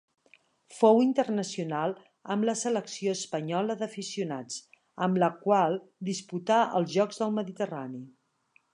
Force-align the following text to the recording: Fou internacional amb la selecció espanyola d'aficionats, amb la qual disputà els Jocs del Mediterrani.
Fou 0.77 1.01
internacional 1.03 1.93
amb 2.37 2.47
la 2.49 2.55
selecció 2.63 3.13
espanyola 3.19 3.77
d'aficionats, 3.83 4.59
amb 5.09 5.23
la 5.25 5.33
qual 5.47 5.81
disputà 6.13 6.61
els 6.81 6.95
Jocs 6.99 7.25
del 7.25 7.41
Mediterrani. 7.41 8.05